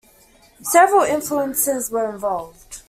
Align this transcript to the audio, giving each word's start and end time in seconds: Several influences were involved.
Several 0.63 1.03
influences 1.03 1.91
were 1.91 2.09
involved. 2.11 2.77